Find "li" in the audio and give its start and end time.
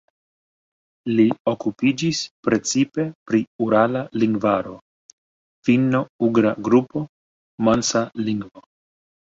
1.19-1.25